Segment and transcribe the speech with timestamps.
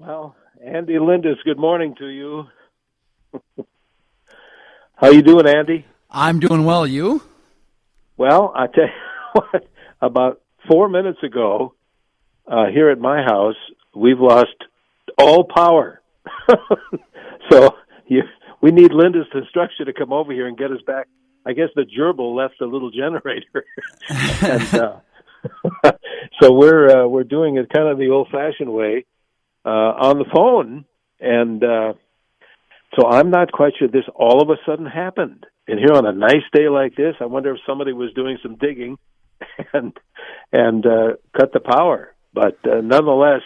[0.00, 2.44] Well, Andy Lindus, good morning to you.
[4.94, 5.84] How you doing, Andy?
[6.08, 6.86] I'm doing well.
[6.86, 7.20] You?
[8.16, 8.90] Well, I tell you
[9.32, 9.68] what.
[10.00, 10.40] About
[10.70, 11.74] four minutes ago,
[12.46, 13.56] uh, here at my house,
[13.92, 14.54] we've lost
[15.18, 16.00] all power.
[17.50, 17.74] so
[18.06, 18.22] you,
[18.60, 21.08] we need Lindus Construction to come over here and get us back.
[21.44, 23.64] I guess the gerbil left a little generator,
[24.08, 25.92] and uh,
[26.40, 29.04] so we're uh, we're doing it kind of the old-fashioned way
[29.68, 30.86] uh, on the phone,
[31.20, 31.92] and uh,
[32.96, 35.44] so I'm not quite sure this all of a sudden happened.
[35.66, 38.56] And here on a nice day like this, I wonder if somebody was doing some
[38.56, 38.96] digging
[39.74, 39.92] and
[40.52, 42.14] and uh, cut the power.
[42.32, 43.42] But uh, nonetheless,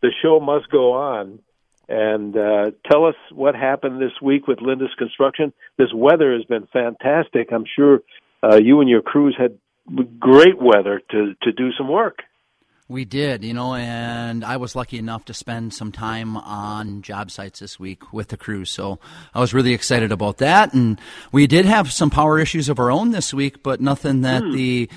[0.00, 1.40] the show must go on.
[1.88, 5.52] And uh, tell us what happened this week with Lindus Construction.
[5.78, 7.52] This weather has been fantastic.
[7.52, 8.00] I'm sure
[8.42, 9.58] uh, you and your crews had
[10.18, 12.20] great weather to to do some work.
[12.88, 17.32] We did, you know, and I was lucky enough to spend some time on job
[17.32, 18.64] sites this week with the crew.
[18.64, 19.00] So
[19.34, 20.72] I was really excited about that.
[20.72, 21.00] And
[21.32, 24.52] we did have some power issues of our own this week, but nothing that hmm.
[24.52, 24.90] the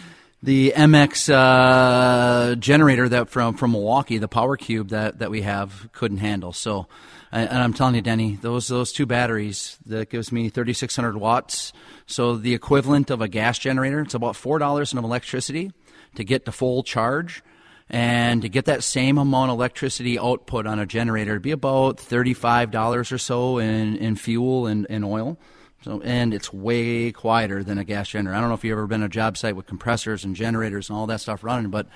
[0.43, 5.89] the MX uh, generator that from from Milwaukee, the Power Cube that that we have,
[5.91, 6.53] couldn't handle.
[6.53, 6.85] So,
[7.31, 11.73] and I'm telling you, Denny, those those two batteries that gives me 3,600 watts.
[12.05, 13.99] So the equivalent of a gas generator.
[14.01, 15.71] It's about four dollars of electricity
[16.13, 17.41] to get to full charge.
[17.89, 21.97] And to get that same amount of electricity output on a generator, it'd be about
[21.97, 25.39] $35 or so in, in fuel and, and oil.
[25.81, 28.35] So, and it's way quieter than a gas generator.
[28.35, 30.97] I don't know if you've ever been a job site with compressors and generators and
[30.97, 31.87] all that stuff running, but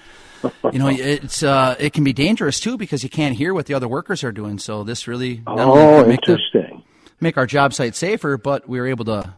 [0.72, 3.74] you know, it's uh, it can be dangerous too because you can't hear what the
[3.74, 4.58] other workers are doing.
[4.58, 6.84] So this really not oh, make interesting.
[7.06, 9.34] The, make our job site safer, but we were able to,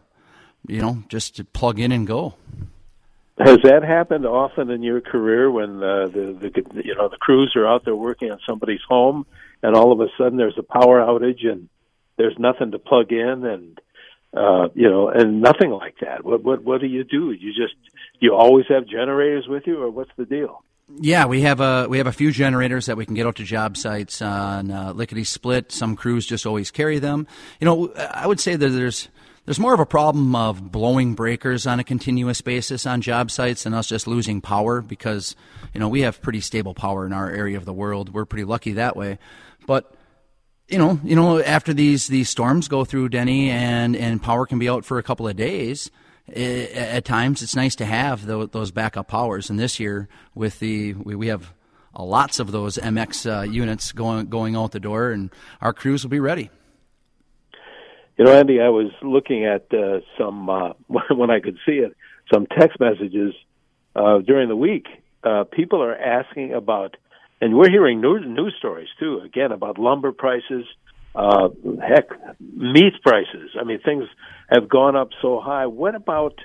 [0.68, 2.34] you know, just plug in and go.
[3.38, 7.52] Has that happened often in your career when uh, the, the you know the crews
[7.54, 9.26] are out there working on somebody's home
[9.62, 11.68] and all of a sudden there's a power outage and
[12.16, 13.80] there's nothing to plug in and
[14.34, 16.24] uh, you know and nothing like that.
[16.24, 17.30] What what what do you do?
[17.30, 17.74] You just
[18.20, 20.62] you always have generators with you or what's the deal?
[21.00, 23.44] Yeah, we have a we have a few generators that we can get out to
[23.44, 25.72] job sites on uh, lickety split.
[25.72, 27.26] Some crews just always carry them.
[27.60, 29.08] You know, I would say that there's
[29.46, 33.62] there's more of a problem of blowing breakers on a continuous basis on job sites
[33.62, 35.34] than us just losing power because,
[35.72, 38.12] you know, we have pretty stable power in our area of the world.
[38.12, 39.18] We're pretty lucky that way.
[39.66, 39.94] But
[40.68, 44.58] you know, you know, after these these storms go through Denny and and power can
[44.58, 45.90] be out for a couple of days.
[46.26, 49.48] It, at times, it's nice to have those, those backup powers.
[49.48, 51.54] And this year, with the we, we have
[51.96, 55.30] lots of those MX uh, units going going out the door, and
[55.60, 56.50] our crews will be ready.
[58.16, 60.72] You know, Andy, I was looking at uh, some uh,
[61.10, 61.94] when I could see it,
[62.32, 63.34] some text messages
[63.94, 64.86] uh, during the week.
[65.22, 66.96] Uh, people are asking about,
[67.40, 69.20] and we're hearing news, news stories too.
[69.24, 70.64] Again, about lumber prices,
[71.14, 71.48] uh,
[71.86, 72.08] heck,
[72.40, 73.50] meat prices.
[73.58, 74.04] I mean, things
[74.48, 75.66] have gone up so high.
[75.66, 76.38] What about?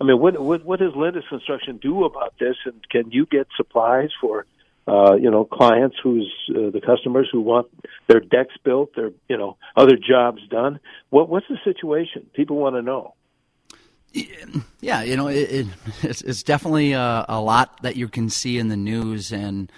[0.00, 2.56] I mean, what what, what does Lindus Construction do about this?
[2.66, 4.44] And can you get supplies for
[4.86, 7.68] uh, you know, clients who's uh, the customers who want
[8.06, 10.78] their decks built, their you know other jobs done.
[11.10, 12.26] What what's the situation?
[12.34, 13.14] People want to know.
[14.80, 15.66] Yeah, you know, it, it,
[16.02, 19.72] it's, it's definitely a, a lot that you can see in the news, and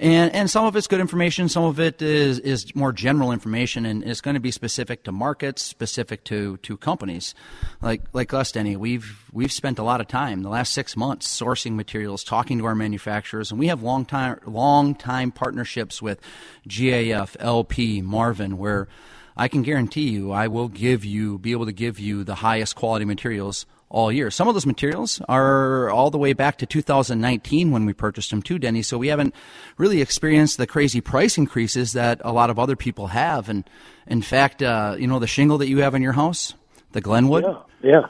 [0.00, 3.84] and and some of it's good information, some of it is is more general information,
[3.84, 7.34] and it's going to be specific to markets, specific to to companies,
[7.82, 8.76] like like us, Denny.
[8.76, 12.64] We've we've spent a lot of time the last six months sourcing materials, talking to
[12.64, 16.18] our manufacturers, and we have long time long time partnerships with
[16.66, 18.88] GAF, LP, Marvin, where
[19.36, 22.74] I can guarantee you, I will give you be able to give you the highest
[22.74, 24.30] quality materials all year.
[24.30, 28.40] Some of those materials are all the way back to 2019 when we purchased them
[28.40, 28.82] too, Denny.
[28.82, 29.34] So we haven't
[29.76, 33.48] really experienced the crazy price increases that a lot of other people have.
[33.48, 33.68] And
[34.06, 36.54] in fact, uh, you know, the shingle that you have in your house,
[36.92, 37.44] the Glenwood.
[37.82, 38.06] Yeah,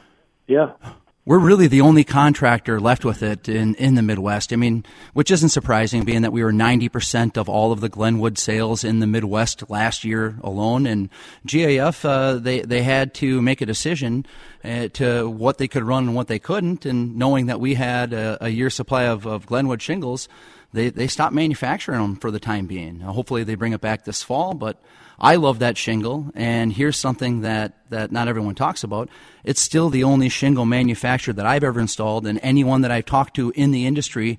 [0.46, 0.92] yeah, yeah
[1.26, 4.52] we're really the only contractor left with it in, in the Midwest.
[4.52, 8.38] I mean, which isn't surprising, being that we were 90% of all of the Glenwood
[8.38, 10.86] sales in the Midwest last year alone.
[10.86, 11.10] And
[11.46, 14.24] GAF, uh, they, they had to make a decision
[14.64, 16.86] uh, to what they could run and what they couldn't.
[16.86, 20.26] And knowing that we had a, a year supply of, of Glenwood shingles,
[20.72, 22.98] they, they stopped manufacturing them for the time being.
[22.98, 24.80] Now, hopefully they bring it back this fall, but
[25.18, 29.10] I love that shingle, and here's something that, that not everyone talks about.
[29.44, 33.36] It's still the only shingle manufacturer that I've ever installed, and anyone that I've talked
[33.36, 34.38] to in the industry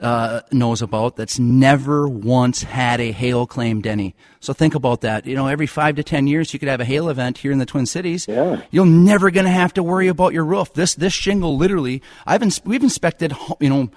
[0.00, 4.14] uh, knows about that's never once had a hail claim, Denny.
[4.40, 5.26] So think about that.
[5.26, 7.58] You know, every five to ten years, you could have a hail event here in
[7.58, 8.26] the Twin Cities.
[8.26, 8.62] Yeah.
[8.70, 10.72] You're never going to have to worry about your roof.
[10.72, 13.90] This this shingle, literally, I've ins- we've inspected, you know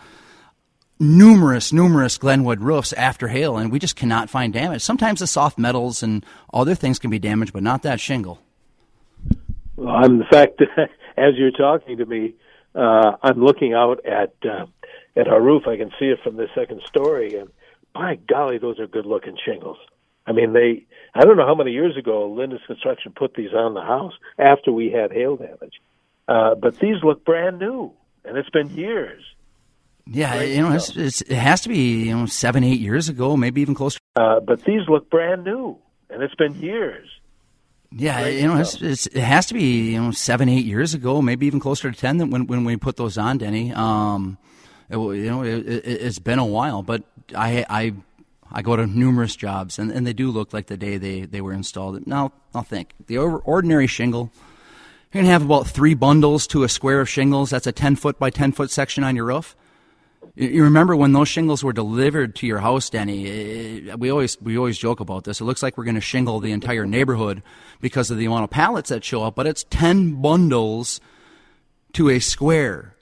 [1.00, 4.82] numerous, numerous Glenwood roofs after hail, and we just cannot find damage.
[4.82, 8.40] Sometimes the soft metals and other things can be damaged, but not that shingle.
[9.76, 10.62] Well, I'm the fact
[11.18, 12.34] as you're talking to me,
[12.76, 14.66] uh, I'm looking out at uh,
[15.16, 15.64] at our roof.
[15.68, 17.50] I can see it from the second story, and
[17.94, 19.78] by golly, those are good looking shingles.
[20.26, 20.86] I mean, they.
[21.16, 24.72] I don't know how many years ago Lindus Construction put these on the house after
[24.72, 25.82] we had hail damage,
[26.28, 27.92] uh, but these look brand new,
[28.26, 29.24] and it's been years.
[30.10, 33.10] Yeah, Great you know, it's, it's, it has to be you know seven, eight years
[33.10, 34.00] ago, maybe even closer.
[34.16, 35.78] Uh, but these look brand new,
[36.10, 37.10] and it's been years.
[37.92, 40.94] Yeah, Great you know, it's, it's, it has to be you know seven, eight years
[40.94, 43.74] ago, maybe even closer to ten than when when we put those on, Denny.
[43.74, 44.38] Um,
[44.90, 47.04] it, you know, it, has been a while, but
[47.36, 47.94] I I
[48.52, 51.42] I go to numerous jobs, and, and they do look like the day they, they
[51.42, 52.08] were installed.
[52.08, 54.32] Now, I'll think the ordinary shingle.
[55.12, 57.50] You're gonna have about three bundles to a square of shingles.
[57.50, 59.56] That's a ten foot by ten foot section on your roof.
[60.40, 63.90] You remember when those shingles were delivered to your house, Denny?
[63.90, 65.42] Eh, we always we always joke about this.
[65.42, 67.42] It looks like we're going to shingle the entire neighborhood
[67.82, 71.02] because of the amount of pallets that show up, but it's ten bundles
[71.94, 72.94] to a square.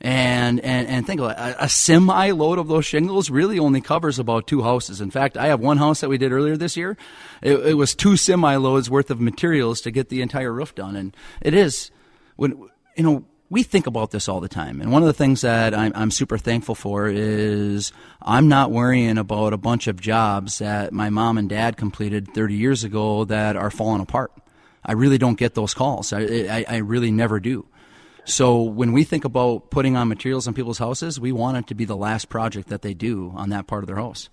[0.00, 3.80] And and and think about it, a, a semi load of those shingles really only
[3.80, 5.00] covers about two houses.
[5.00, 6.96] In fact, I have one house that we did earlier this year.
[7.40, 10.96] It, it was two semi loads worth of materials to get the entire roof done,
[10.96, 11.92] and it is
[12.34, 14.80] when you know we think about this all the time.
[14.80, 17.92] And one of the things that I'm, I'm, super thankful for is
[18.22, 22.54] I'm not worrying about a bunch of jobs that my mom and dad completed 30
[22.54, 24.32] years ago that are falling apart.
[24.84, 26.12] I really don't get those calls.
[26.12, 27.66] I, I, I really never do.
[28.24, 31.74] So when we think about putting on materials on people's houses, we want it to
[31.74, 34.28] be the last project that they do on that part of their house.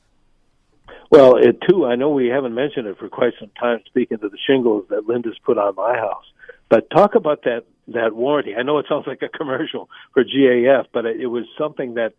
[1.10, 4.30] Well, it too, I know we haven't mentioned it for quite some time, speaking to
[4.30, 6.26] the shingles that Lindus put on my house.
[6.70, 8.56] But talk about that that warranty.
[8.56, 12.14] I know it sounds like a commercial for GAF, but it was something that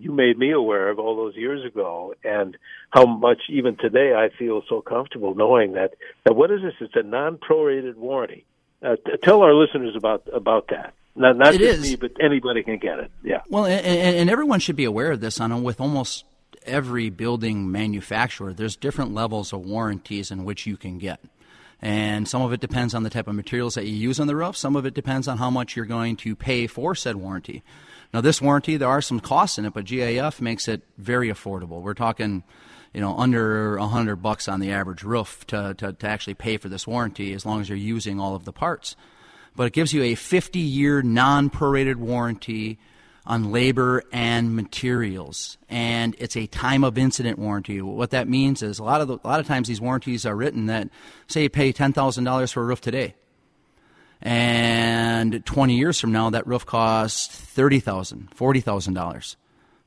[0.00, 2.56] you made me aware of all those years ago, and
[2.90, 5.94] how much even today I feel so comfortable knowing that.
[6.24, 6.74] that what is this?
[6.80, 8.44] It's a non-prorated warranty.
[8.82, 10.92] Uh, t- tell our listeners about about that.
[11.14, 11.90] Not, not it just is.
[11.90, 13.10] me, but anybody can get it.
[13.22, 13.40] Yeah.
[13.48, 15.40] Well, and, and everyone should be aware of this.
[15.40, 16.24] On with almost
[16.64, 21.20] every building manufacturer, there's different levels of warranties in which you can get.
[21.80, 24.36] And some of it depends on the type of materials that you use on the
[24.36, 24.56] roof.
[24.56, 27.62] Some of it depends on how much you're going to pay for said warranty.
[28.14, 31.82] Now, this warranty, there are some costs in it, but GAF makes it very affordable.
[31.82, 32.44] We're talking,
[32.94, 36.56] you know, under a hundred bucks on the average roof to, to, to actually pay
[36.56, 38.96] for this warranty as long as you're using all of the parts.
[39.54, 42.78] But it gives you a 50 year non prorated warranty
[43.26, 47.82] on labor and materials, and it's a time of incident warranty.
[47.82, 50.36] What that means is a lot of the, a lot of times these warranties are
[50.36, 50.88] written that
[51.26, 53.14] say you pay ten thousand dollars for a roof today,
[54.22, 59.36] and 20 years from now that roof costs thirty thousand, forty thousand dollars.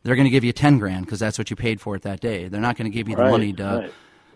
[0.04, 2.22] They're going to give you 10 grand because that's what you paid for it that
[2.22, 2.48] day.
[2.48, 3.64] They're not going to give you the right, money to.
[3.64, 3.94] Right.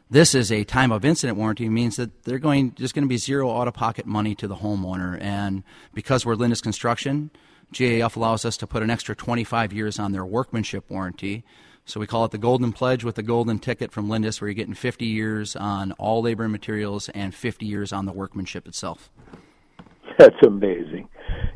[0.10, 3.18] This is a time of incident warranty means that they're going just going to be
[3.18, 5.64] zero out of pocket money to the homeowner, and
[5.94, 7.32] because we're Lindus Construction
[7.74, 11.44] GAF allows us to put an extra 25 years on their workmanship warranty.
[11.86, 14.56] So we call it the Golden Pledge with the Golden Ticket from Lindus, where you're
[14.56, 19.10] getting 50 years on all labor and materials and 50 years on the workmanship itself.
[20.18, 21.10] That's amazing.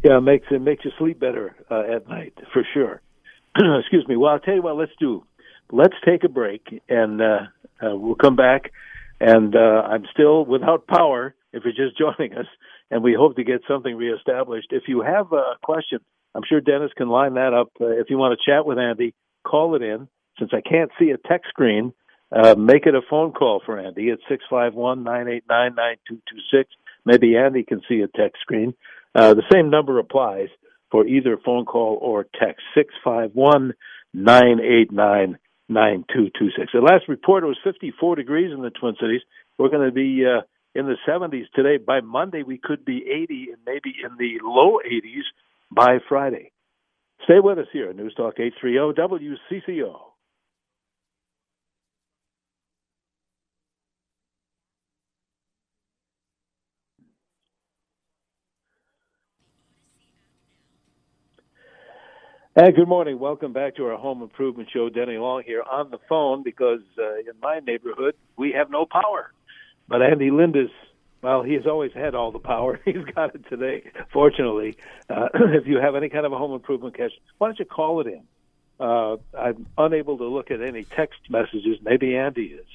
[0.03, 3.01] Yeah, it makes it makes you sleep better uh, at night for sure.
[3.79, 4.17] Excuse me.
[4.17, 4.75] Well, I'll tell you what.
[4.75, 5.23] Let's do.
[5.71, 7.39] Let's take a break, and uh,
[7.81, 8.71] uh, we'll come back.
[9.19, 11.35] And uh, I'm still without power.
[11.53, 12.47] If you're just joining us,
[12.91, 14.67] and we hope to get something reestablished.
[14.71, 15.99] If you have a question,
[16.35, 17.69] I'm sure Dennis can line that up.
[17.79, 19.13] Uh, if you want to chat with Andy,
[19.45, 20.07] call it in.
[20.39, 21.93] Since I can't see a text screen,
[22.31, 25.73] uh, make it a phone call for Andy at six five one nine eight nine
[25.75, 26.69] nine two two six.
[27.05, 28.73] Maybe Andy can see a text screen.
[29.15, 30.49] Uh, the same number applies
[30.91, 33.73] for either phone call or text six five one
[34.13, 35.37] nine eight nine
[35.69, 36.71] nine two two six.
[36.73, 39.21] The last report was fifty four degrees in the Twin Cities.
[39.57, 40.41] We're going to be uh,
[40.77, 41.83] in the 70s today.
[41.83, 45.23] By Monday, we could be 80 and maybe in the low 80s
[45.71, 46.51] by Friday.
[47.23, 49.95] Stay with us here, News Talk 830 WCCO.
[62.55, 63.19] And good morning.
[63.19, 64.89] Welcome back to our home improvement show.
[64.89, 69.31] Denny Long here on the phone because uh, in my neighborhood we have no power.
[69.87, 70.69] But Andy Lindus,
[71.21, 72.79] well, he has always had all the power.
[72.85, 74.77] He's got it today, fortunately.
[75.09, 78.01] Uh, if you have any kind of a home improvement question, why don't you call
[78.01, 78.23] it in?
[78.79, 81.79] Uh, I'm unable to look at any text messages.
[81.81, 82.65] Maybe Andy is.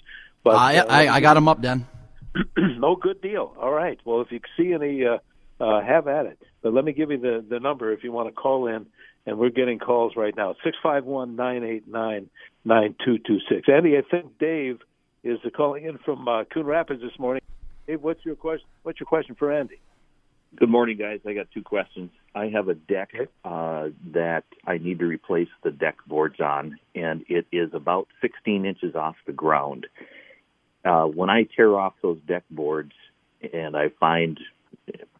[0.42, 1.86] But I, uh, I, I got him up, Dan.
[2.56, 3.54] no good deal.
[3.60, 4.00] All right.
[4.04, 5.18] Well, if you see any, uh,
[5.60, 6.38] uh, have at it.
[6.62, 8.86] But let me give you the, the number if you want to call in
[9.26, 10.54] and we're getting calls right now.
[10.64, 12.28] Six five one nine eight nine
[12.64, 13.68] nine two two six.
[13.68, 14.80] Andy, I think Dave
[15.24, 17.42] is calling in from uh, Coon Rapids this morning.
[17.86, 18.66] Hey, what's your question?
[18.82, 19.80] What's your question for Andy?
[20.54, 21.20] Good morning, guys.
[21.26, 22.10] I got two questions.
[22.34, 23.10] I have a deck
[23.44, 28.66] uh, that I need to replace the deck boards on, and it is about 16
[28.66, 29.86] inches off the ground.
[30.84, 32.92] Uh, when I tear off those deck boards
[33.52, 34.38] and I find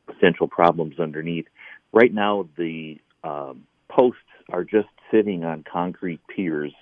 [0.07, 1.47] potential problems underneath,
[1.93, 6.73] right now the um, posts are just sitting on concrete piers.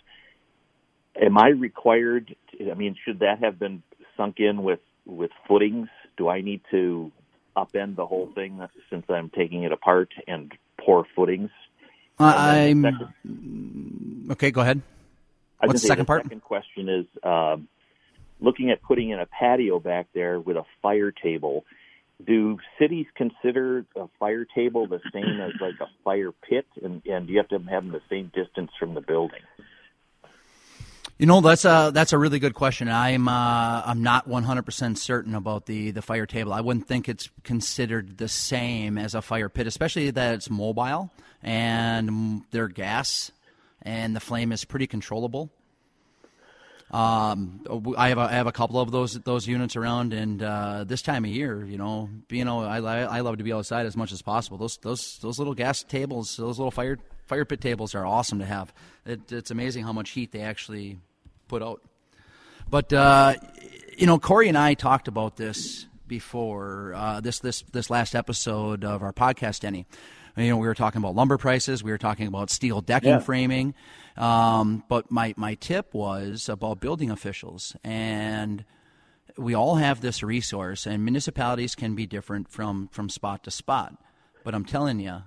[1.20, 2.34] Am I required?
[2.52, 3.82] To, I mean, should that have been
[4.16, 5.88] sunk in with with footings?
[6.16, 7.12] Do I need to
[7.56, 11.50] upend the whole thing since I'm taking it apart and pour footings.
[12.18, 12.84] I'm
[14.30, 14.50] okay.
[14.50, 14.82] Go ahead.
[15.60, 16.22] What's the second the part?
[16.24, 17.68] Second question is um,
[18.40, 21.64] looking at putting in a patio back there with a fire table.
[22.26, 27.26] Do cities consider a fire table the same as like a fire pit, and, and
[27.26, 29.40] do you have to have them the same distance from the building?
[31.20, 32.88] You know that's a that's a really good question.
[32.88, 36.54] I'm uh, I'm not 100% certain about the the fire table.
[36.54, 41.10] I wouldn't think it's considered the same as a fire pit, especially that it's mobile
[41.42, 43.32] and they're gas
[43.82, 45.50] and the flame is pretty controllable.
[46.90, 47.66] Um,
[47.98, 51.02] I have a, I have a couple of those those units around, and uh, this
[51.02, 54.10] time of year, you know, you know, I, I love to be outside as much
[54.12, 54.56] as possible.
[54.56, 58.46] Those those those little gas tables, those little fire fire pit tables are awesome to
[58.46, 58.72] have.
[59.04, 60.98] It, it's amazing how much heat they actually
[61.50, 61.83] put out.
[62.71, 63.35] But uh,
[63.99, 68.85] you know, Corey and I talked about this before uh, this this this last episode
[68.85, 69.64] of our podcast.
[69.64, 69.85] Any,
[70.37, 73.19] you know, we were talking about lumber prices, we were talking about steel decking yeah.
[73.19, 73.75] framing.
[74.16, 78.64] Um, but my my tip was about building officials and.
[79.37, 83.95] We all have this resource, and municipalities can be different from, from spot to spot.
[84.45, 85.23] But I'm telling you,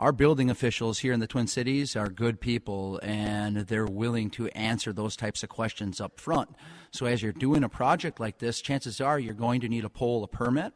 [0.00, 4.48] our building officials here in the Twin Cities are good people and they're willing to
[4.48, 6.48] answer those types of questions up front.
[6.90, 9.90] So as you're doing a project like this, chances are you're going to need to
[9.90, 10.72] pull a permit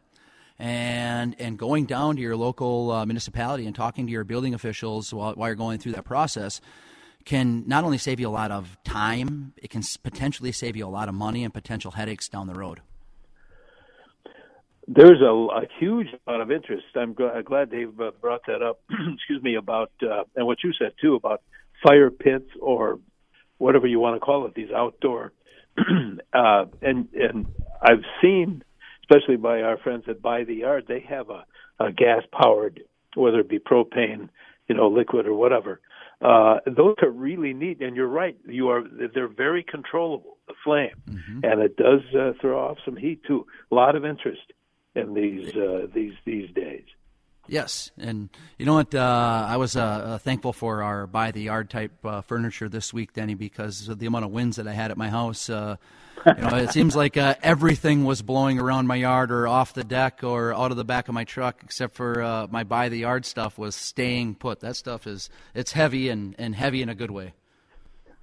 [0.58, 5.12] and and going down to your local uh, municipality and talking to your building officials
[5.12, 6.60] while, while you're going through that process
[7.24, 10.88] can not only save you a lot of time, it can potentially save you a
[10.88, 12.82] lot of money and potential headaches down the road
[14.86, 16.84] there's a, a, huge amount of interest.
[16.94, 18.80] I'm glad Dave uh, brought that up.
[19.14, 21.42] excuse me about uh, and what you said too about
[21.82, 22.98] fire pits or
[23.58, 24.54] whatever you want to call it.
[24.54, 25.32] These outdoor
[25.78, 27.46] uh, and and
[27.82, 28.62] I've seen,
[29.02, 31.44] especially by our friends at By the Yard, they have a,
[31.80, 32.80] a gas powered,
[33.14, 34.28] whether it be propane,
[34.68, 35.80] you know, liquid or whatever.
[36.20, 38.36] Uh, those are really neat, and you're right.
[38.46, 38.82] You are
[39.14, 41.40] they're very controllable, the flame, mm-hmm.
[41.42, 43.46] and it does uh, throw off some heat too.
[43.72, 44.52] A lot of interest
[44.94, 46.84] in these uh, these these days.
[47.46, 48.94] Yes, and you know what?
[48.94, 52.94] Uh, I was uh, uh, thankful for our by the yard type uh, furniture this
[52.94, 55.50] week, Denny, because of the amount of winds that I had at my house.
[55.50, 55.76] Uh,
[56.26, 59.84] you know, it seems like uh, everything was blowing around my yard or off the
[59.84, 63.26] deck or out of the back of my truck, except for my by the yard
[63.26, 64.60] stuff was staying put.
[64.60, 67.34] That stuff is it's heavy and, and heavy in a good way.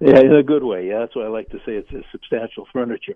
[0.00, 0.88] Yeah, in a good way.
[0.88, 1.74] Yeah, that's what I like to say.
[1.74, 3.14] It's a substantial furniture.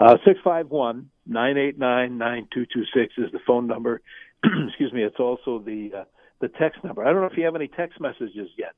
[0.00, 4.00] Uh, six five one nine eight nine nine two two six is the phone number.
[4.68, 5.02] Excuse me.
[5.02, 6.04] It's also the uh,
[6.40, 7.04] the text number.
[7.04, 8.74] I don't know if you have any text messages yet.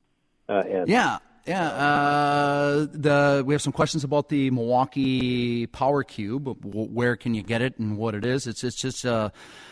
[0.49, 1.67] Uh, yeah, yeah.
[1.69, 6.57] Uh, the we have some questions about the Milwaukee Power Cube.
[6.63, 8.47] Where can you get it and what it is?
[8.47, 9.29] It's it's just uh,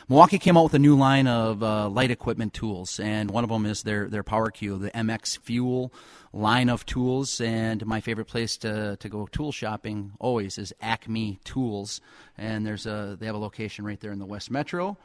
[0.08, 3.50] Milwaukee came out with a new line of uh, light equipment tools, and one of
[3.50, 5.94] them is their their Power Cube, the MX Fuel
[6.34, 7.42] line of tools.
[7.42, 12.02] And my favorite place to, to go tool shopping always is Acme Tools.
[12.38, 14.98] And there's a they have a location right there in the West Metro.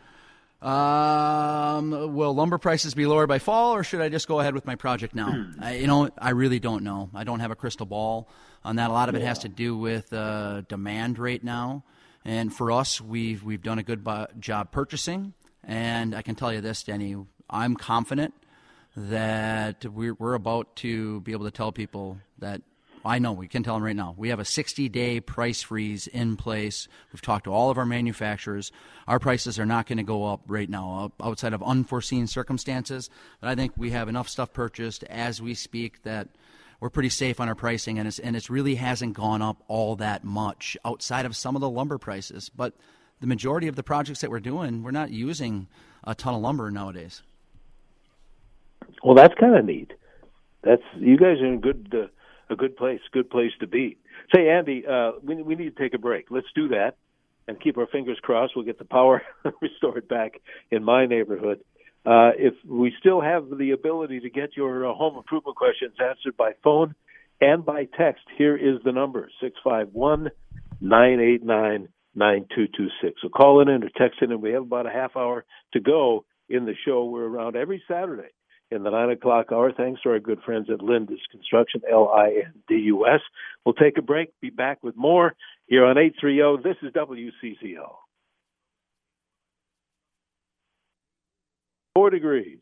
[0.65, 4.65] Um, will lumber prices be lower by fall, or should I just go ahead with
[4.65, 5.47] my project now?
[5.61, 7.11] I, you know, I really don't know.
[7.15, 8.29] I don't have a crystal ball
[8.65, 8.89] on that.
[8.89, 11.85] A lot of it has to do with uh, demand right now.
[12.25, 14.09] And for us, we've we've done a good
[14.41, 15.35] job purchasing.
[15.63, 17.17] And I can tell you this, Denny,
[17.51, 18.33] I'm confident
[18.97, 22.63] that we're, we're about to be able to tell people that
[23.05, 24.15] I know we can tell them right now.
[24.17, 26.89] We have a 60 day price freeze in place.
[27.13, 28.73] We've talked to all of our manufacturers.
[29.07, 33.11] Our prices are not going to go up right now outside of unforeseen circumstances.
[33.41, 36.29] But I think we have enough stuff purchased as we speak that
[36.81, 39.97] we're pretty safe on our pricing, and it's and it really hasn't gone up all
[39.97, 42.51] that much outside of some of the lumber prices.
[42.51, 42.75] But
[43.21, 45.69] the majority of the projects that we're doing, we're not using
[46.03, 47.23] a ton of lumber nowadays.
[49.03, 49.93] Well, that's kind of neat.
[50.63, 52.07] That's you guys are in good uh,
[52.51, 53.97] a good place, good place to be.
[54.35, 56.27] Say, Andy, uh, we we need to take a break.
[56.31, 56.97] Let's do that
[57.47, 58.55] and keep our fingers crossed.
[58.57, 59.23] We'll get the power
[59.63, 61.61] restored back in my neighborhood.
[62.07, 66.37] Uh, if we still have the ability to get your uh, home improvement questions answered
[66.37, 66.95] by phone
[67.41, 70.31] and by text, here is the number six five one
[70.81, 73.21] nine eight nine nine two two six.
[73.23, 74.41] So call in or text it in.
[74.41, 77.07] We have about a half hour to go in the show.
[77.07, 78.31] We're around every Saturday
[78.71, 79.73] in the nine o'clock hour.
[79.73, 83.21] Thanks to our good friends at Lindus Construction, L I N D U S.
[83.65, 84.29] We'll take a break.
[84.41, 85.35] Be back with more
[85.67, 86.57] here on eight three zero.
[86.57, 87.95] This is WCCO.
[91.95, 92.59] Four degrees.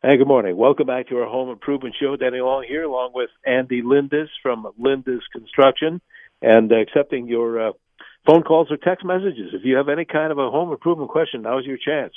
[0.00, 0.56] Hey, good morning.
[0.56, 2.14] Welcome back to our home improvement show.
[2.14, 6.00] Danny Long here, along with Andy Lindus from Lindus Construction,
[6.40, 7.72] and accepting your uh,
[8.28, 9.50] phone calls or text messages.
[9.54, 12.12] If you have any kind of a home improvement question, now's your chance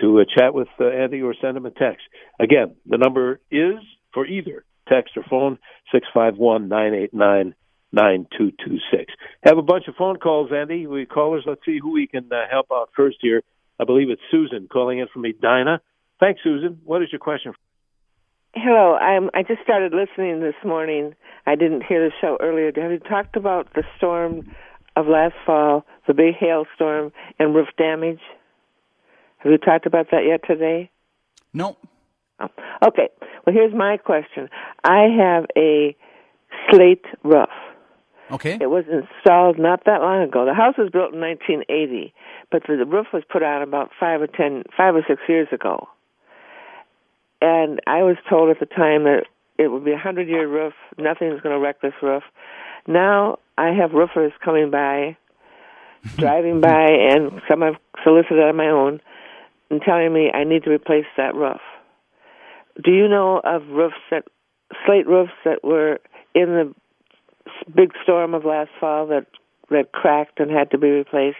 [0.00, 2.02] to uh, chat with uh, Andy or send him a text.
[2.40, 3.76] Again, the number is
[4.12, 5.58] for either text or phone
[5.92, 7.54] six five one nine eight nine
[7.92, 9.12] nine two two six.
[9.44, 10.86] Have a bunch of phone calls, Andy.
[10.86, 11.44] We callers.
[11.46, 13.42] Let's see who we can uh, help out first here.
[13.78, 15.80] I believe it's Susan calling in from Edina.
[16.18, 16.80] Thanks, Susan.
[16.84, 17.52] What is your question?
[18.54, 18.94] Hello.
[18.94, 21.14] I'm, I just started listening this morning.
[21.46, 22.70] I didn't hear the show earlier.
[22.76, 24.54] Have you talked about the storm
[24.96, 28.20] of last fall, the big hailstorm and roof damage?
[29.38, 30.90] Have you talked about that yet today?
[31.52, 31.76] No.
[32.40, 32.48] Oh.
[32.86, 33.08] Okay.
[33.44, 34.48] Well, here's my question.
[34.84, 35.96] I have a
[36.70, 37.48] slate roof.
[38.30, 38.56] Okay.
[38.60, 40.46] It was installed not that long ago.
[40.46, 42.14] The house was built in 1980,
[42.50, 45.88] but the roof was put on about five or ten, five or six years ago
[47.42, 49.24] and I was told at the time that
[49.58, 52.22] it would be a hundred year roof, nothing's going to wreck this roof.
[52.86, 55.16] Now I have roofers coming by,
[56.16, 59.00] driving by, and some I've solicited on my own,
[59.70, 61.60] and telling me I need to replace that roof.
[62.82, 64.24] Do you know of roofs that,
[64.86, 66.00] slate roofs that were
[66.34, 66.74] in the
[67.74, 69.26] big storm of last fall that
[69.70, 71.36] that cracked and had to be replaced?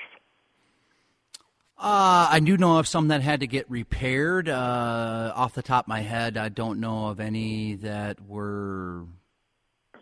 [1.78, 4.48] Uh, I do know of some that had to get repaired.
[4.48, 9.04] Uh, off the top of my head, I don't know of any that were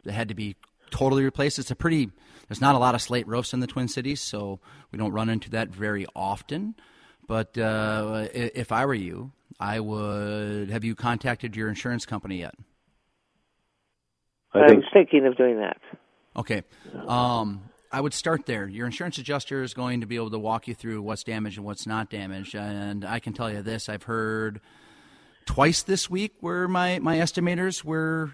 [0.04, 0.56] that had to be
[0.90, 1.59] totally replaced.
[1.59, 2.11] It's a pretty.
[2.48, 5.29] There's not a lot of slate roofs in the Twin Cities, so we don't run
[5.29, 6.74] into that very often.
[7.26, 10.70] But uh, if I were you, I would.
[10.70, 12.55] Have you contacted your insurance company yet?
[14.53, 15.79] I am thinking of doing that.
[16.37, 16.62] Okay.
[17.07, 18.68] Um, I would start there.
[18.68, 21.66] Your insurance adjuster is going to be able to walk you through what's damaged and
[21.66, 22.55] what's not damaged.
[22.55, 24.61] And I can tell you this I've heard
[25.44, 28.33] twice this week where my, my estimators were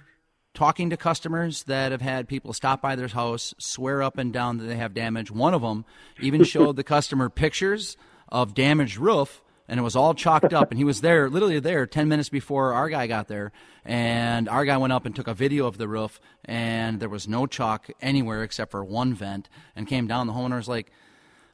[0.56, 4.58] talking to customers that have had people stop by their house, swear up and down
[4.58, 5.30] that they have damage.
[5.30, 5.84] One of them
[6.20, 7.96] even showed the customer pictures
[8.28, 10.70] of damaged roof and it was all chalked up.
[10.70, 13.52] And he was there, literally there, 10 minutes before our guy got there.
[13.84, 17.28] And our guy went up and took a video of the roof, and there was
[17.28, 19.48] no chalk anywhere except for one vent.
[19.74, 20.26] And came down.
[20.26, 20.90] The homeowner was like,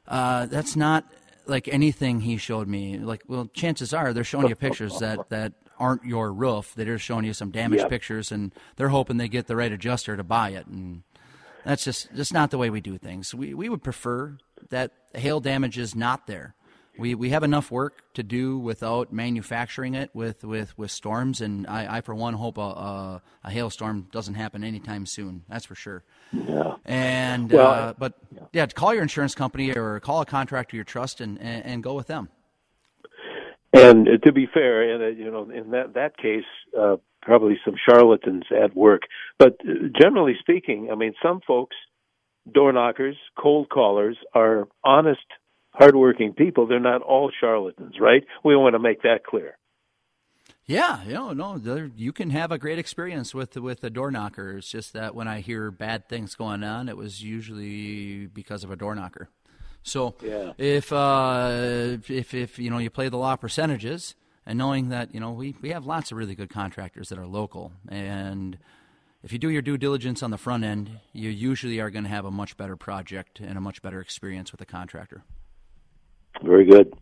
[0.07, 1.05] uh, "That's not
[1.45, 5.53] like anything he showed me." Like, well, chances are they're showing you pictures that that
[5.83, 6.73] aren't your roof.
[6.75, 7.89] They're just showing you some damaged yep.
[7.89, 10.65] pictures, and they're hoping they get the right adjuster to buy it.
[10.67, 11.03] And
[11.65, 13.33] that's just just not the way we do things.
[13.35, 14.37] We we would prefer
[14.69, 16.55] that hail damage is not there
[16.97, 21.65] we we have enough work to do without manufacturing it with, with, with storms, and
[21.67, 25.43] I, I for one hope a, a, a hailstorm doesn't happen anytime soon.
[25.49, 26.03] That's for sure.
[26.31, 26.75] Yeah.
[26.85, 28.41] And well, uh, but yeah.
[28.53, 31.93] yeah, call your insurance company or call a contractor you trust and, and, and go
[31.93, 32.29] with them.
[33.73, 36.45] And to be fair, and uh, you know, in that that case,
[36.79, 39.01] uh, probably some charlatans at work.
[39.39, 41.75] But uh, generally speaking, I mean, some folks,
[42.51, 45.25] door knockers, cold callers, are honest
[45.71, 46.67] hardworking people.
[46.67, 48.23] They're not all charlatans, right?
[48.43, 49.57] We want to make that clear.
[50.65, 54.57] Yeah, you know, no, you can have a great experience with with a door knocker.
[54.57, 58.71] It's just that when I hear bad things going on, it was usually because of
[58.71, 59.29] a door knocker.
[59.83, 60.53] So yeah.
[60.57, 64.15] if uh, if if you know you play the law percentages
[64.45, 67.27] and knowing that you know we we have lots of really good contractors that are
[67.27, 68.57] local and
[69.23, 72.09] if you do your due diligence on the front end, you usually are going to
[72.09, 75.23] have a much better project and a much better experience with the contractor.
[76.43, 76.93] Very good.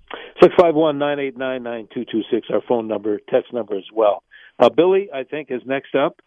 [0.42, 2.48] Six five one nine eight nine nine two two six.
[2.52, 4.24] Our phone number, text number as well.
[4.60, 6.20] Uh, Billy, I think, is next up.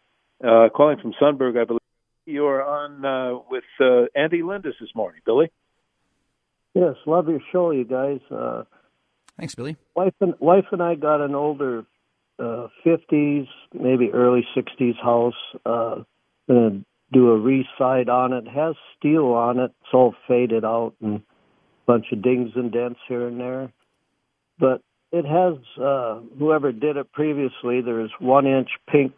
[0.45, 1.81] Uh, calling from Sunburg, I believe.
[2.27, 5.51] You're on uh, with uh, Andy Lindus this morning, Billy.
[6.75, 8.21] Yes, love your show, you guys.
[8.31, 8.65] Uh,
[9.39, 9.77] Thanks, Billy.
[9.95, 11.85] Wife and wife and I got an older
[12.39, 15.35] uh, '50s, maybe early '60s house.
[15.65, 16.03] Uh,
[16.49, 18.47] gonna do a reside on it.
[18.49, 19.73] Has steel on it.
[19.83, 21.23] It's all faded out and a
[21.87, 23.73] bunch of dings and dents here and there.
[24.59, 24.83] But
[25.13, 29.13] it has, uh, whoever did it previously, there's one inch pink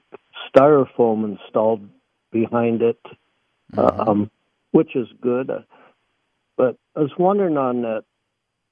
[0.54, 1.88] styrofoam installed
[2.30, 3.00] behind it,
[3.74, 4.00] mm-hmm.
[4.00, 4.30] um,
[4.72, 5.50] which is good.
[6.56, 8.04] But I was wondering on that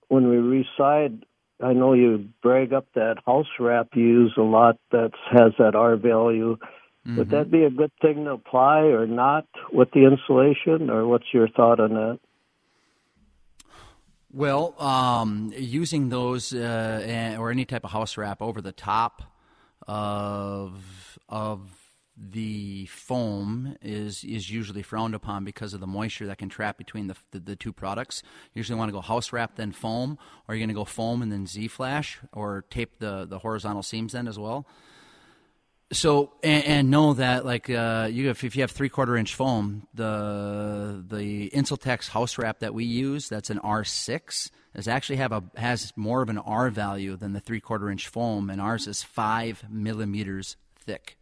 [0.09, 1.25] when we reside,
[1.62, 5.75] I know you brag up that house wrap you use a lot that has that
[5.75, 6.57] R value.
[7.07, 7.18] Mm-hmm.
[7.18, 11.27] Would that be a good thing to apply or not with the insulation, or what's
[11.33, 12.18] your thought on that?
[14.33, 19.23] Well, um, using those uh, or any type of house wrap over the top
[19.87, 21.84] of of
[22.16, 27.09] the foam is is usually frowned upon because of the moisture that can trap between
[27.09, 28.22] the the, the two products.
[28.53, 31.22] You usually want to go house wrap then foam, or you're going to go foam
[31.22, 34.66] and then Z flash, or tape the the horizontal seams then as well.
[35.92, 39.35] So and, and know that like uh, you have, if you have three quarter inch
[39.35, 45.16] foam, the the Insultex house wrap that we use that's an R six is actually
[45.16, 48.61] have a has more of an R value than the three quarter inch foam, and
[48.61, 51.18] ours is five millimeters thick.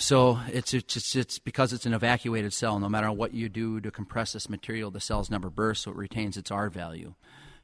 [0.00, 2.78] So it's, it's it's because it's an evacuated cell.
[2.78, 5.96] No matter what you do to compress this material, the cells never burst, so it
[5.96, 7.14] retains its R value,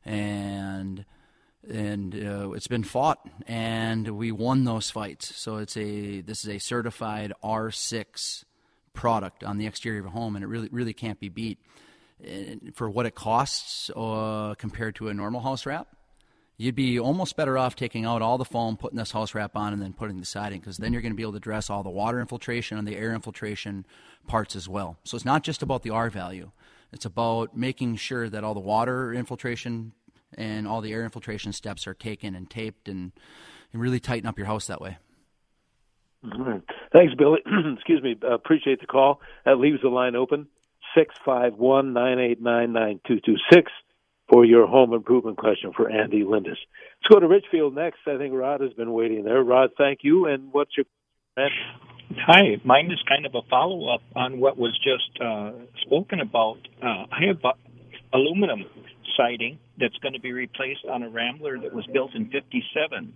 [0.05, 1.05] and
[1.71, 5.37] and uh, it's been fought, and we won those fights.
[5.37, 8.45] So it's a this is a certified R6
[8.95, 11.61] product on the exterior of a home, and it really really can't be beat
[12.23, 15.94] and for what it costs uh, compared to a normal house wrap
[16.57, 19.73] you'd be almost better off taking out all the foam, putting this house wrap on,
[19.73, 21.83] and then putting the siding because then you're going to be able to address all
[21.83, 23.85] the water infiltration and the air infiltration
[24.27, 24.97] parts as well.
[25.05, 26.51] So it's not just about the R value,
[26.93, 29.93] it's about making sure that all the water infiltration
[30.37, 33.13] and all the air infiltration steps are taken and taped and,
[33.73, 34.99] and really tighten up your house that way.
[36.23, 36.63] Right.
[36.93, 37.41] Thanks, Billy.
[37.75, 38.17] Excuse me.
[38.23, 39.21] Uh, appreciate the call.
[39.45, 40.47] That leaves the line open.
[40.97, 43.73] 651 989 9226
[44.29, 46.57] for your home improvement question for Andy Lindus.
[46.57, 47.99] Let's go to Richfield next.
[48.07, 49.43] I think Rod has been waiting there.
[49.43, 50.27] Rod, thank you.
[50.27, 50.87] And what's your?
[51.37, 55.53] Hi, mine is kind of a follow up on what was just uh,
[55.85, 56.59] spoken about.
[56.83, 57.39] Uh, I have
[58.13, 58.65] aluminum
[59.17, 63.13] siding that's going to be replaced on a Rambler that was built in 57.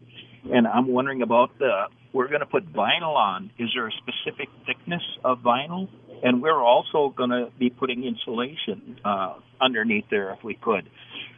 [0.52, 3.50] And I'm wondering about the, we're going to put vinyl on.
[3.58, 5.88] Is there a specific thickness of vinyl?
[6.22, 10.88] And we're also going to be putting insulation uh, underneath there if we could.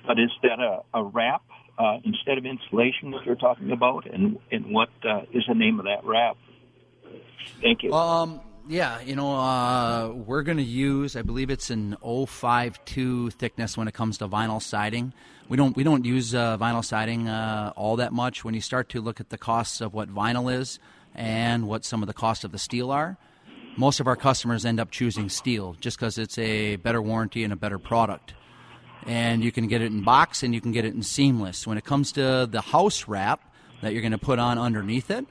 [0.07, 1.43] But is that a, a wrap
[1.79, 4.07] uh, instead of insulation that you're talking about?
[4.07, 6.37] And, and what uh, is the name of that wrap?
[7.63, 7.93] Thank you.
[7.93, 13.77] Um, yeah, you know, uh, we're going to use, I believe it's an 052 thickness
[13.77, 15.13] when it comes to vinyl siding.
[15.49, 18.45] We don't we don't use uh, vinyl siding uh, all that much.
[18.45, 20.79] When you start to look at the costs of what vinyl is
[21.13, 23.17] and what some of the costs of the steel are,
[23.81, 27.53] most of our customers end up choosing steel just because it's a better warranty and
[27.53, 28.35] a better product.
[29.07, 31.67] And you can get it in box and you can get it in seamless.
[31.67, 33.41] When it comes to the house wrap
[33.81, 35.25] that you're going to put on underneath it,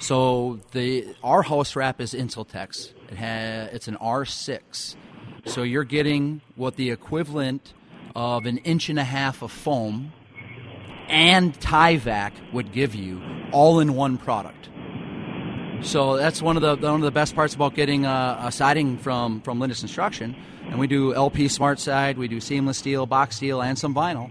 [0.00, 2.94] so the our house wrap is Insultex.
[3.10, 4.96] It has it's an R6.
[5.44, 7.74] So you're getting what the equivalent
[8.16, 10.12] of an inch and a half of foam
[11.08, 13.20] and Tyvek would give you
[13.52, 14.68] all in one product.
[15.82, 18.98] So that's one of the one of the best parts about getting a, a siding
[18.98, 20.36] from from Lindus Construction.
[20.68, 24.30] And we do LP SmartSide, we do seamless steel, box steel, and some vinyl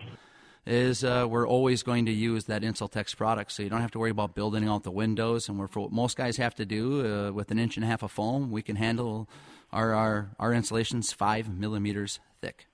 [0.67, 3.99] is uh, we're always going to use that Insultex product, so you don't have to
[3.99, 5.47] worry about building out the windows.
[5.47, 7.87] And we're, for what most guys have to do uh, with an inch and a
[7.87, 9.27] half of foam, we can handle
[9.71, 12.67] our our, our insulations five millimeters thick.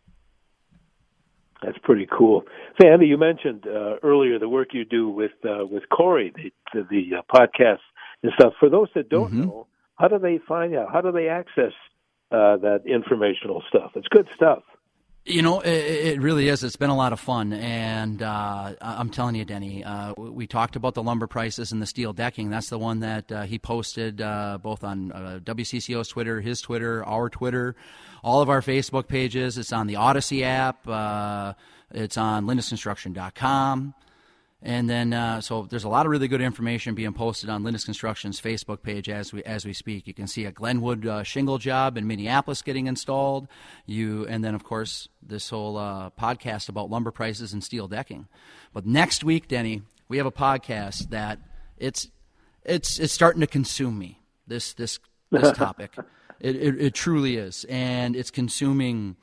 [1.61, 2.43] That's pretty cool.
[2.81, 6.87] Sandy, you mentioned uh, earlier the work you do with uh, with Corey, the the,
[6.89, 7.79] the uh, podcast
[8.23, 8.53] and stuff.
[8.59, 9.41] For those that don't mm-hmm.
[9.41, 10.91] know, how do they find out?
[10.91, 11.73] How do they access
[12.31, 13.91] uh, that informational stuff?
[13.95, 14.63] It's good stuff.
[15.25, 16.65] You know, it, it, really is.
[16.65, 19.81] It's been a lot of fun, and uh, I'm telling you, Denny.
[19.81, 22.49] Uh, we talked about the lumber prices and the steel decking.
[22.49, 27.05] That's the one that uh, he posted uh, both on uh, WCCO's Twitter, his Twitter,
[27.05, 27.77] our Twitter,
[28.21, 29.57] all of our Facebook pages.
[29.57, 30.85] It's on the Audacy app.
[30.85, 31.53] Uh,
[31.91, 33.93] it's on lindusconstruction.com.
[34.65, 37.83] And then, uh, so there's a lot of really good information being posted on Lindus
[37.83, 40.07] Construction's Facebook page as we as we speak.
[40.07, 43.49] You can see a Glenwood uh, shingle job in Minneapolis getting installed.
[43.85, 48.29] You and then, of course, this whole uh, podcast about lumber prices and steel decking.
[48.73, 51.39] But next week, Denny, we have a podcast that
[51.77, 52.07] it's
[52.63, 54.21] it's it's starting to consume me.
[54.47, 54.97] This this
[55.29, 55.93] this topic,
[56.39, 59.17] it, it, it truly is, and it's consuming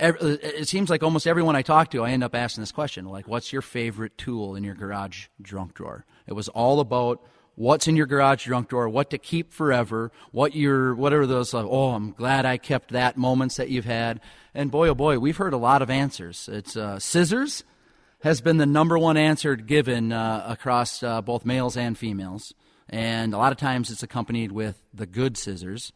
[0.00, 3.28] it seems like almost everyone I talk to, I end up asking this question like,
[3.28, 6.04] what's your favorite tool in your garage junk drawer?
[6.26, 7.22] It was all about
[7.54, 11.52] what's in your garage junk drawer, what to keep forever, what your, what are those,
[11.52, 14.20] like, oh, I'm glad I kept that moments that you've had.
[14.54, 16.48] And boy, oh boy, we've heard a lot of answers.
[16.50, 17.64] It's uh, scissors
[18.22, 22.54] has been the number one answer given uh, across uh, both males and females.
[22.88, 25.92] And a lot of times it's accompanied with the good scissors.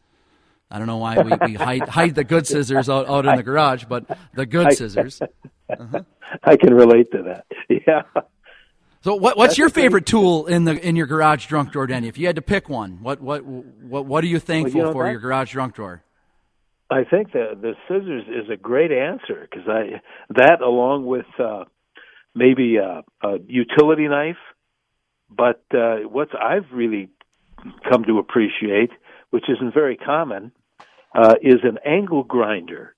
[0.69, 3.43] I don't know why we, we hide, hide the good scissors out, out in the
[3.43, 5.21] garage, but the good scissors.
[5.21, 6.01] Uh-huh.
[6.43, 7.45] I can relate to that.
[7.87, 8.03] Yeah.
[9.01, 12.07] So what, what's That's your favorite tool in the in your garage drunk drawer, Denny?
[12.07, 14.93] If you had to pick one, what what what what are you thankful well, you
[14.93, 16.03] know, for that, your garage drunk drawer?
[16.89, 21.65] I think the the scissors is a great answer because I that along with uh,
[22.33, 24.41] maybe a, a utility knife,
[25.29, 27.09] but uh, what I've really
[27.91, 28.89] come to appreciate,
[29.35, 30.53] which isn't very common,
[31.13, 32.95] uh, is an angle grinder.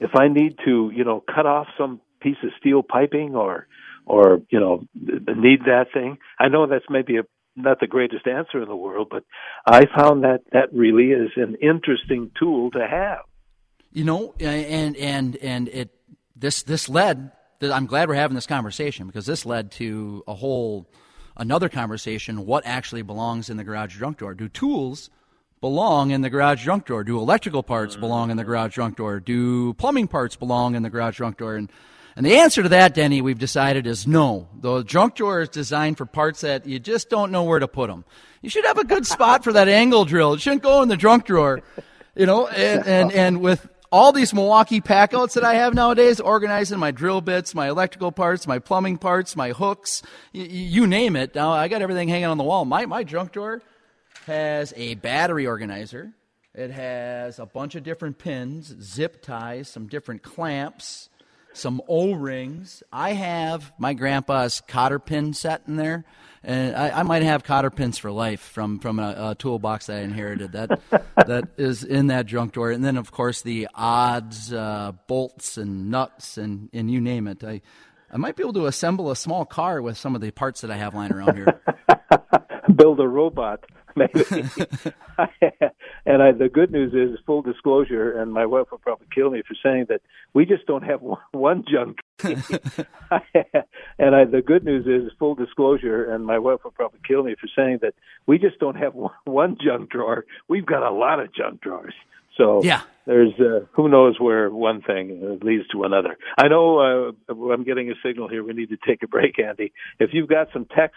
[0.00, 3.66] If I need to, you know, cut off some piece of steel piping or
[4.06, 6.16] or you know need that thing.
[6.38, 7.24] I know that's maybe a
[7.56, 9.24] not the greatest answer in the world, but
[9.66, 13.20] I found that that really is an interesting tool to have.
[13.92, 15.90] You know, and and and it
[16.34, 17.32] this this led.
[17.60, 20.88] I'm glad we're having this conversation because this led to a whole
[21.36, 22.46] another conversation.
[22.46, 24.34] What actually belongs in the garage junk drawer?
[24.34, 25.10] Do tools
[25.60, 27.04] belong in the garage junk drawer?
[27.04, 28.00] Do electrical parts mm.
[28.00, 29.20] belong in the garage junk drawer?
[29.20, 31.56] Do plumbing parts belong in the garage junk drawer?
[31.56, 31.70] And
[32.14, 34.48] and the answer to that, Denny, we've decided is no.
[34.60, 37.88] The junk drawer is designed for parts that you just don't know where to put
[37.88, 38.04] them.
[38.42, 40.34] You should have a good spot for that angle drill.
[40.34, 41.62] It shouldn't go in the junk drawer,
[42.14, 42.48] you know.
[42.48, 47.20] And and and with all these Milwaukee packouts that I have nowadays, organizing my drill
[47.20, 50.02] bits, my electrical parts, my plumbing parts, my hooks,
[50.32, 51.34] you, you name it.
[51.34, 52.64] Now I got everything hanging on the wall.
[52.64, 53.62] My my junk drawer
[54.26, 56.12] has a battery organizer.
[56.54, 61.08] It has a bunch of different pins, zip ties, some different clamps
[61.54, 62.82] some O rings.
[62.92, 66.04] I have my grandpa's cotter pin set in there,
[66.44, 69.98] and I, I might have cotter pins for life from from a, a toolbox that
[69.98, 70.52] I inherited.
[70.52, 70.80] That
[71.26, 75.90] that is in that junk drawer, and then of course the odds, uh, bolts and
[75.90, 77.44] nuts, and and you name it.
[77.44, 77.60] I
[78.10, 80.70] I might be able to assemble a small car with some of the parts that
[80.70, 81.60] I have lying around here.
[82.76, 83.64] Build a robot.
[83.96, 84.24] maybe.
[86.06, 89.42] and I, the good news is, full disclosure, and my wife will probably kill me
[89.46, 90.00] for saying that
[90.32, 91.98] we just don't have one, one junk.
[92.22, 97.34] and I, the good news is, full disclosure, and my wife will probably kill me
[97.38, 97.94] for saying that
[98.26, 100.24] we just don't have one, one junk drawer.
[100.48, 101.94] We've got a lot of junk drawers.
[102.36, 102.82] So yeah.
[103.06, 106.16] there's uh, who knows where one thing leads to another.
[106.38, 108.42] I know uh, I'm getting a signal here.
[108.42, 109.72] We need to take a break, Andy.
[109.98, 110.96] If you've got some text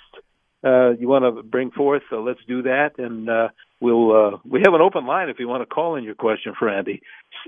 [0.66, 2.98] uh, you want to bring forth, so let's do that.
[2.98, 3.50] And uh,
[3.80, 6.54] we'll uh, we have an open line if you want to call in your question
[6.58, 7.02] for Andy.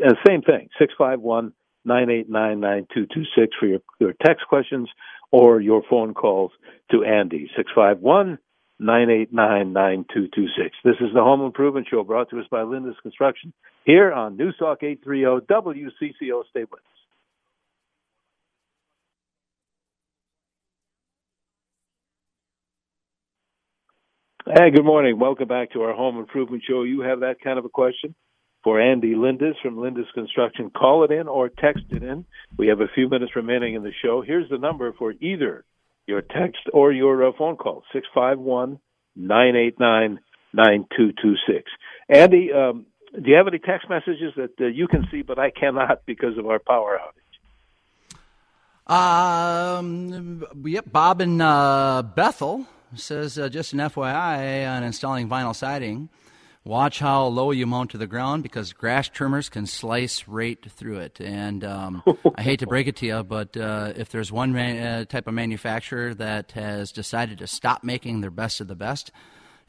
[0.05, 1.53] Uh, same thing, six five one
[1.83, 4.89] nine eight nine nine two two six for your, your text questions
[5.31, 6.51] or your phone calls
[6.91, 8.37] to Andy six five one
[8.79, 10.75] nine eight nine nine two two six.
[10.83, 13.51] This is the Home Improvement Show brought to us by Lindus Construction
[13.83, 16.43] here on Newstalk eight three zero WCCO.
[16.49, 16.96] Stay with us.
[24.49, 25.19] Hey, good morning.
[25.19, 26.83] Welcome back to our home improvement show.
[26.83, 28.15] You have that kind of a question
[28.63, 30.69] for Andy Lindus from Lindus Construction.
[30.69, 32.23] Call it in or text it in.
[32.57, 34.23] We have a few minutes remaining in the show.
[34.25, 35.65] Here's the number for either
[36.05, 38.79] your text or your uh, phone call 651
[39.17, 40.19] 989
[40.53, 41.69] 9226.
[42.07, 42.85] Andy, um,
[43.21, 46.37] do you have any text messages that uh, you can see but I cannot because
[46.37, 46.97] of our power
[48.87, 48.93] outage?
[49.79, 56.09] Um, yep, Bob in uh, Bethel says uh, just an FYI on installing vinyl siding.
[56.63, 60.99] Watch how low you mount to the ground because grass trimmers can slice right through
[60.99, 61.21] it.
[61.21, 62.03] And um,
[62.35, 65.27] I hate to break it to you, but uh, if there's one man, uh, type
[65.27, 69.13] of manufacturer that has decided to stop making their best of the best,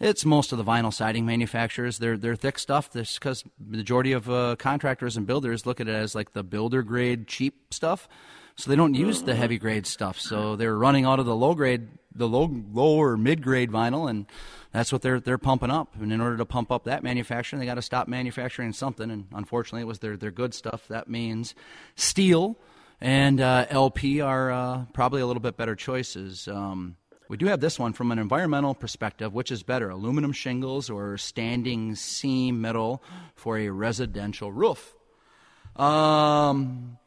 [0.00, 1.98] it's most of the vinyl siding manufacturers.
[1.98, 2.90] They're they're thick stuff.
[2.92, 6.82] This because majority of uh, contractors and builders look at it as like the builder
[6.82, 8.08] grade cheap stuff,
[8.58, 10.18] so they don't use the heavy grade stuff.
[10.18, 14.26] So they're running out of the low grade the low, lower mid grade vinyl, and
[14.72, 15.94] that's what they're they're pumping up.
[16.00, 19.12] And in order to pump up that manufacturing, they got to stop manufacturing something.
[19.12, 20.88] And unfortunately, it was their their good stuff.
[20.88, 21.54] That means
[21.94, 22.58] steel
[23.00, 26.48] and uh, LP are uh, probably a little bit better choices.
[26.48, 26.96] Um,
[27.28, 29.32] we do have this one from an environmental perspective.
[29.32, 33.04] Which is better, aluminum shingles or standing seam metal
[33.36, 34.96] for a residential roof?
[35.76, 36.98] Um,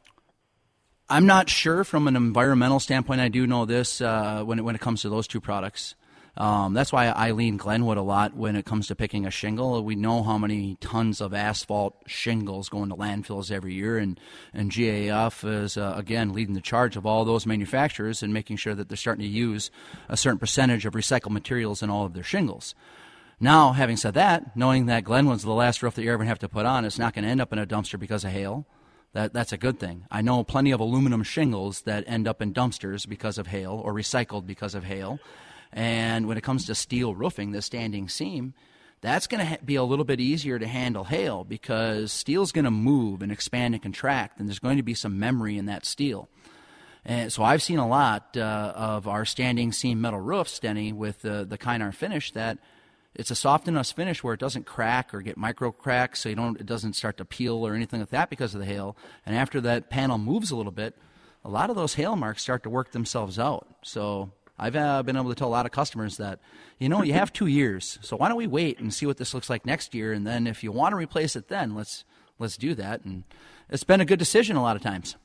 [1.12, 3.20] I'm not sure from an environmental standpoint.
[3.20, 5.96] I do know this uh, when it, when it comes to those two products.
[6.38, 9.84] Um, that's why I lean Glenwood a lot when it comes to picking a shingle.
[9.84, 14.18] We know how many tons of asphalt shingles go into landfills every year, and,
[14.54, 18.74] and GAF is, uh, again, leading the charge of all those manufacturers and making sure
[18.74, 19.70] that they're starting to use
[20.08, 22.74] a certain percentage of recycled materials in all of their shingles.
[23.38, 26.32] Now, having said that, knowing that Glenwood's the last roof that you're ever going to
[26.32, 28.32] have to put on, it's not going to end up in a dumpster because of
[28.32, 28.66] hail.
[29.14, 30.06] That, that's a good thing.
[30.10, 33.94] I know plenty of aluminum shingles that end up in dumpsters because of hail or
[33.94, 35.20] recycled because of hail.
[35.74, 38.54] And when it comes to steel roofing, the standing seam,
[39.02, 42.66] that's going to ha- be a little bit easier to handle hail because steel's going
[42.66, 45.86] to move and expand and contract, and there's going to be some memory in that
[45.86, 46.30] steel.
[47.04, 51.24] And so I've seen a lot uh, of our standing seam metal roofs, Denny, with
[51.24, 52.60] the the Kynar finish that
[53.14, 56.36] it's a soft enough finish where it doesn't crack or get micro cracks, so you
[56.36, 58.96] don't it doesn't start to peel or anything like that because of the hail.
[59.26, 60.98] And after that panel moves a little bit,
[61.44, 63.68] a lot of those hail marks start to work themselves out.
[63.84, 66.40] So I've uh, been able to tell a lot of customers that,
[66.78, 69.34] you know, you have two years, so why don't we wait and see what this
[69.34, 72.06] looks like next year, and then if you want to replace it, then let's
[72.40, 73.04] let's do that.
[73.04, 73.24] And
[73.70, 75.16] it's been a good decision a lot of times.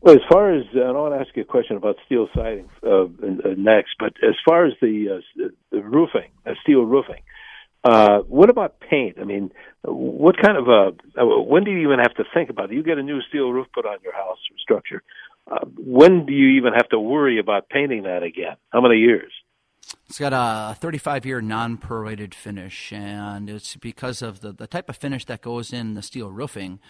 [0.00, 2.68] Well, as far as uh, I want to ask you a question about steel siding
[2.84, 3.08] uh, uh,
[3.56, 7.22] next, but as far as the, uh, the roofing, uh, steel roofing,
[7.84, 9.18] uh, what about paint?
[9.20, 9.50] I mean,
[9.82, 12.74] what kind of a uh, when do you even have to think about it?
[12.74, 15.02] You get a new steel roof put on your house or structure.
[15.50, 18.56] Uh, when do you even have to worry about painting that again?
[18.70, 19.32] How many years?
[20.06, 24.88] It's got a 35 year non prorated finish, and it's because of the, the type
[24.88, 26.80] of finish that goes in the steel roofing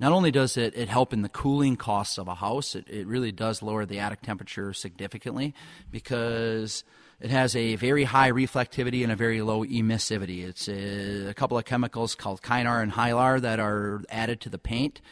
[0.00, 3.06] not only does it, it help in the cooling costs of a house, it, it
[3.06, 5.54] really does lower the attic temperature significantly
[5.90, 6.84] because
[7.20, 10.42] it has a very high reflectivity and a very low emissivity.
[10.42, 14.58] It's a, a couple of chemicals called Kynar and Hylar that are added to the
[14.58, 15.02] paint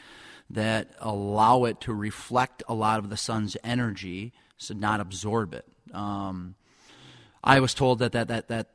[0.48, 5.66] that allow it to reflect a lot of the sun's energy, so not absorb it.
[5.92, 6.54] Um,
[7.44, 8.68] I was told that that that that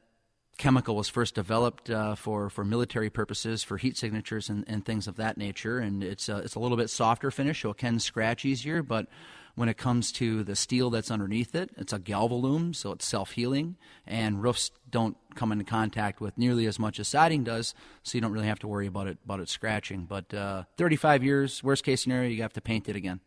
[0.58, 5.08] chemical was first developed uh, for, for military purposes, for heat signatures and, and things
[5.08, 5.80] of that nature.
[5.80, 8.84] And it's a, it's a little bit softer finish, so it can scratch easier.
[8.84, 9.08] But
[9.56, 13.32] when it comes to the steel that's underneath it, it's a galvalume, so it's self
[13.32, 13.78] healing.
[14.08, 18.22] And roofs don't come into contact with nearly as much as siding does, so you
[18.22, 20.06] don't really have to worry about it about it scratching.
[20.06, 23.20] But uh, 35 years, worst case scenario, you have to paint it again.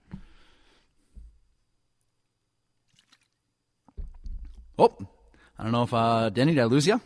[4.78, 4.94] Oh,
[5.58, 7.00] I don't know if uh, Denny, did I lose you?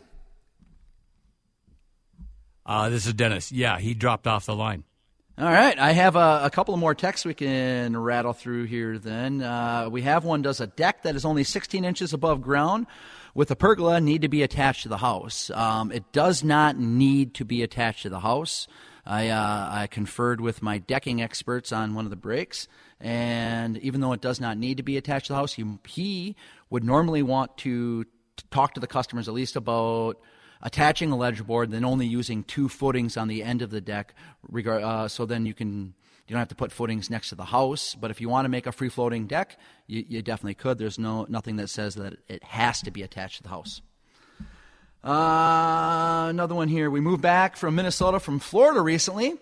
[2.71, 3.51] Uh, this is Dennis.
[3.51, 4.85] Yeah, he dropped off the line.
[5.37, 8.97] All right, I have a, a couple more texts we can rattle through here.
[8.97, 12.87] Then uh, we have one does a deck that is only 16 inches above ground
[13.35, 15.49] with a pergola need to be attached to the house.
[15.49, 18.69] Um, it does not need to be attached to the house.
[19.05, 22.69] I, uh, I conferred with my decking experts on one of the breaks,
[23.01, 26.37] and even though it does not need to be attached to the house, he, he
[26.69, 28.05] would normally want to
[28.49, 30.21] talk to the customers at least about
[30.61, 34.13] attaching a ledger board, then only using two footings on the end of the deck.
[34.53, 35.93] Uh, so then you can
[36.27, 37.95] you don't have to put footings next to the house.
[37.95, 40.77] But if you want to make a free floating deck, you, you definitely could.
[40.77, 43.81] There's no nothing that says that it has to be attached to the house.
[45.03, 46.89] Uh, another one here.
[46.89, 49.35] We moved back from Minnesota from Florida recently.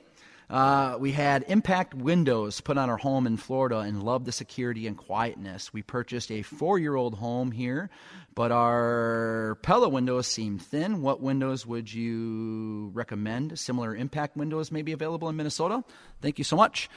[0.49, 4.87] Uh, we had impact windows put on our home in Florida and loved the security
[4.87, 5.71] and quietness.
[5.71, 7.91] We purchased a four year old home here,
[8.39, 11.01] but our Pella windows seem thin.
[11.01, 13.59] What windows would you recommend?
[13.59, 15.83] Similar impact windows may be available in Minnesota.
[16.21, 16.89] Thank you so much.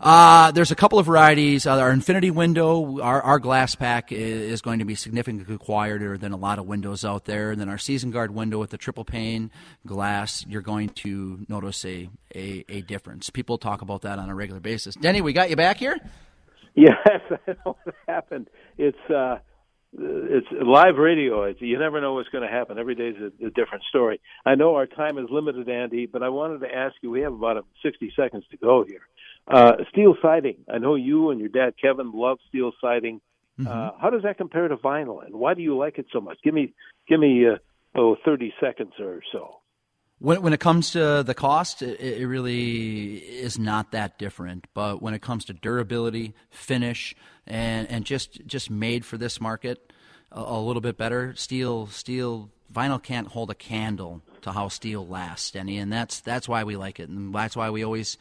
[0.00, 1.68] Uh, there's a couple of varieties.
[1.68, 6.18] Uh, our Infinity window, our, our glass pack is, is, going to be significantly quieter
[6.18, 7.52] than a lot of windows out there.
[7.52, 9.52] And then our Season Guard window with the triple pane
[9.86, 13.30] glass, you're going to notice a, a, a difference.
[13.30, 14.96] People talk about that on a regular basis.
[14.96, 15.96] Denny, we got you back here?
[16.74, 18.48] Yes, I know what happened.
[18.78, 19.38] It's, uh,
[19.96, 21.44] it's live radio.
[21.44, 22.78] It's, you never know what's going to happen.
[22.78, 24.20] Every day is a, a different story.
[24.44, 27.10] I know our time is limited, Andy, but I wanted to ask you.
[27.10, 29.00] We have about 60 seconds to go here.
[29.46, 30.58] Uh, steel siding.
[30.72, 33.20] I know you and your dad Kevin love steel siding.
[33.58, 33.66] Mm-hmm.
[33.66, 36.38] Uh, how does that compare to vinyl, and why do you like it so much?
[36.44, 36.74] Give me,
[37.08, 37.56] give me, uh,
[37.98, 39.56] oh, 30 seconds or so.
[40.20, 44.66] When, when it comes to the cost, it, it really is not that different.
[44.74, 47.14] But when it comes to durability, finish,
[47.46, 49.92] and, and just just made for this market,
[50.32, 51.34] a, a little bit better.
[51.36, 56.48] Steel, steel, vinyl can't hold a candle to how steel lasts, Denny, and that's that's
[56.48, 58.16] why we like it, and that's why we always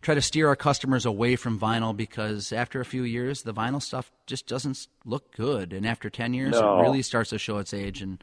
[0.00, 3.80] try to steer our customers away from vinyl because after a few years, the vinyl
[3.80, 6.78] stuff just doesn't look good, and after ten years, no.
[6.78, 8.02] it really starts to show its age.
[8.02, 8.22] And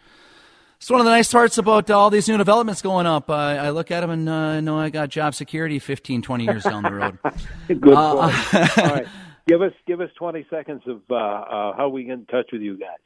[0.80, 3.30] it's one of the nice parts about all these new developments going up.
[3.30, 6.44] I, I look at them and uh, I know I got job security 15, 20
[6.46, 7.18] years down the road.
[7.68, 8.78] Good uh, point.
[8.78, 9.08] all right,
[9.46, 12.62] give us give us twenty seconds of uh, uh, how we get in touch with
[12.62, 12.98] you guys.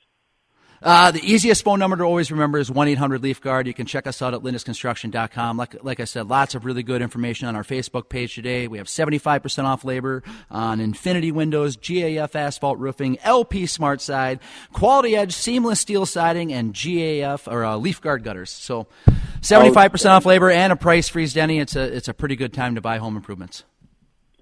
[0.83, 3.67] Uh, the easiest phone number to always remember is 1 800 Leaf Guard.
[3.67, 5.55] You can check us out at lindusconstruction.com.
[5.55, 8.67] Like, like I said, lots of really good information on our Facebook page today.
[8.67, 14.41] We have 75% off labor on Infinity Windows, GAF Asphalt Roofing, LP Smart Side,
[14.73, 18.49] Quality Edge Seamless Steel Siding, and GAF or uh, Leaf Guard Gutters.
[18.49, 18.87] So
[19.39, 21.59] 75% off labor and a price freeze, Denny.
[21.59, 23.63] It's a, it's a pretty good time to buy home improvements.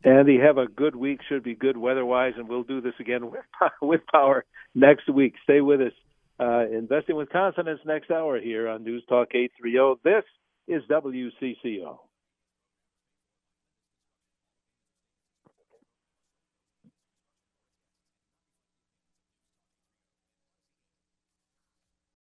[0.04, 1.20] Andy, have a good week.
[1.30, 3.42] Should be good weather wise, and we'll do this again with,
[3.82, 5.36] with power next week.
[5.44, 5.94] Stay with us.
[6.42, 10.02] Uh, investing with confidence next hour here on News Talk 830.
[10.04, 10.24] This
[10.68, 12.00] is WCCO.